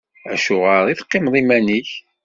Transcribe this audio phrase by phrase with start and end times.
[0.33, 1.89] Acuɣeṛ i teqqimeḍ iman-ik?